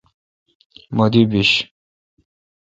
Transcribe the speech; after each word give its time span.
مہ 0.95 1.05
دی 1.11 1.21
بیش۔ 1.29 1.51